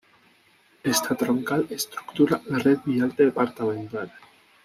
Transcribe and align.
Esta 0.91 1.13
Troncal 1.21 1.67
estructura 1.75 2.41
la 2.47 2.57
red 2.65 2.79
vial 2.89 3.15
departamental. 3.23 4.11